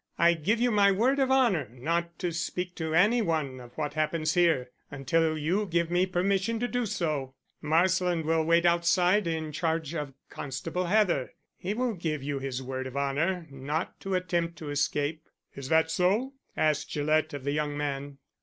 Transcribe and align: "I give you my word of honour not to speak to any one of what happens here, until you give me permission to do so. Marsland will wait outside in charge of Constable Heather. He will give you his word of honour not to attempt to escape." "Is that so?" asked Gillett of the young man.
"I 0.17 0.33
give 0.33 0.59
you 0.59 0.71
my 0.71 0.91
word 0.91 1.19
of 1.19 1.29
honour 1.29 1.69
not 1.69 2.17
to 2.17 2.31
speak 2.31 2.73
to 2.77 2.95
any 2.95 3.21
one 3.21 3.59
of 3.59 3.77
what 3.77 3.93
happens 3.93 4.33
here, 4.33 4.71
until 4.89 5.37
you 5.37 5.67
give 5.67 5.91
me 5.91 6.07
permission 6.07 6.59
to 6.59 6.67
do 6.67 6.87
so. 6.87 7.35
Marsland 7.61 8.25
will 8.25 8.43
wait 8.43 8.65
outside 8.65 9.27
in 9.27 9.51
charge 9.51 9.93
of 9.93 10.15
Constable 10.27 10.85
Heather. 10.87 11.35
He 11.55 11.75
will 11.75 11.93
give 11.93 12.23
you 12.23 12.39
his 12.39 12.63
word 12.63 12.87
of 12.87 12.97
honour 12.97 13.45
not 13.51 13.99
to 13.99 14.15
attempt 14.15 14.57
to 14.57 14.71
escape." 14.71 15.29
"Is 15.53 15.69
that 15.69 15.91
so?" 15.91 16.33
asked 16.57 16.89
Gillett 16.89 17.35
of 17.35 17.43
the 17.43 17.51
young 17.51 17.77
man. 17.77 18.17